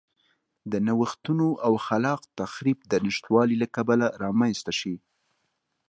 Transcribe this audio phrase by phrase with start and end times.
[0.71, 4.95] د نوښتونو او خلاق تخریب د نشتوالي له کبله رامنځته شي.